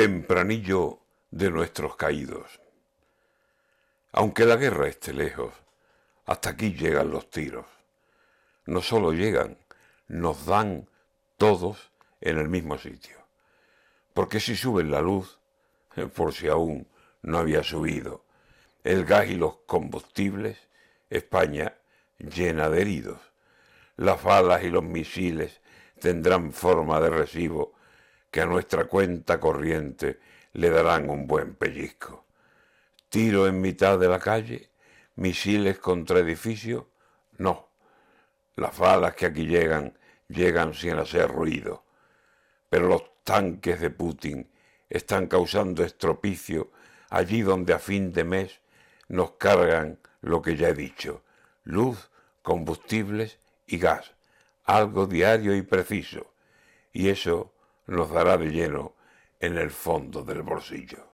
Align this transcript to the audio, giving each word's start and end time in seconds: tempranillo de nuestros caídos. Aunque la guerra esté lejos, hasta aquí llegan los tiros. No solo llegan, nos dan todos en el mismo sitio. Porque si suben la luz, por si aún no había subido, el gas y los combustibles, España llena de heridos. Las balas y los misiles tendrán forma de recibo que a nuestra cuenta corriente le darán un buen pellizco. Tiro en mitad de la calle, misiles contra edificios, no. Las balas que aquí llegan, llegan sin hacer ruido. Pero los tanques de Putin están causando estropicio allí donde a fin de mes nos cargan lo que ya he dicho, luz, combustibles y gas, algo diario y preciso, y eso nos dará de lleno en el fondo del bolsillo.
tempranillo 0.00 0.98
de 1.30 1.50
nuestros 1.50 1.94
caídos. 1.94 2.58
Aunque 4.12 4.46
la 4.46 4.56
guerra 4.56 4.88
esté 4.88 5.12
lejos, 5.12 5.52
hasta 6.24 6.48
aquí 6.48 6.72
llegan 6.72 7.10
los 7.10 7.28
tiros. 7.28 7.66
No 8.64 8.80
solo 8.80 9.12
llegan, 9.12 9.58
nos 10.08 10.46
dan 10.46 10.88
todos 11.36 11.90
en 12.22 12.38
el 12.38 12.48
mismo 12.48 12.78
sitio. 12.78 13.18
Porque 14.14 14.40
si 14.40 14.56
suben 14.56 14.90
la 14.90 15.02
luz, 15.02 15.38
por 16.14 16.32
si 16.32 16.48
aún 16.48 16.88
no 17.20 17.36
había 17.36 17.62
subido, 17.62 18.24
el 18.84 19.04
gas 19.04 19.26
y 19.28 19.34
los 19.34 19.56
combustibles, 19.66 20.56
España 21.10 21.74
llena 22.16 22.70
de 22.70 22.80
heridos. 22.80 23.20
Las 23.96 24.22
balas 24.22 24.64
y 24.64 24.70
los 24.70 24.82
misiles 24.82 25.60
tendrán 26.00 26.54
forma 26.54 27.00
de 27.00 27.10
recibo 27.10 27.74
que 28.30 28.40
a 28.40 28.46
nuestra 28.46 28.84
cuenta 28.84 29.40
corriente 29.40 30.20
le 30.52 30.70
darán 30.70 31.10
un 31.10 31.26
buen 31.26 31.54
pellizco. 31.54 32.26
Tiro 33.08 33.46
en 33.46 33.60
mitad 33.60 33.98
de 33.98 34.08
la 34.08 34.18
calle, 34.18 34.70
misiles 35.16 35.78
contra 35.78 36.20
edificios, 36.20 36.84
no. 37.38 37.68
Las 38.56 38.76
balas 38.78 39.14
que 39.14 39.26
aquí 39.26 39.46
llegan, 39.46 39.98
llegan 40.28 40.74
sin 40.74 40.94
hacer 40.94 41.28
ruido. 41.28 41.84
Pero 42.68 42.86
los 42.86 43.02
tanques 43.24 43.80
de 43.80 43.90
Putin 43.90 44.50
están 44.88 45.26
causando 45.26 45.84
estropicio 45.84 46.70
allí 47.08 47.42
donde 47.42 47.72
a 47.72 47.78
fin 47.78 48.12
de 48.12 48.24
mes 48.24 48.60
nos 49.08 49.32
cargan 49.32 49.98
lo 50.20 50.40
que 50.40 50.56
ya 50.56 50.68
he 50.68 50.74
dicho, 50.74 51.22
luz, 51.64 52.10
combustibles 52.42 53.38
y 53.66 53.78
gas, 53.78 54.12
algo 54.64 55.06
diario 55.06 55.56
y 55.56 55.62
preciso, 55.62 56.32
y 56.92 57.08
eso 57.08 57.52
nos 57.86 58.10
dará 58.10 58.36
de 58.36 58.50
lleno 58.50 58.96
en 59.38 59.56
el 59.56 59.70
fondo 59.70 60.22
del 60.22 60.42
bolsillo. 60.42 61.06